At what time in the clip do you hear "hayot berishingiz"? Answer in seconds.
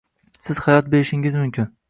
0.67-1.39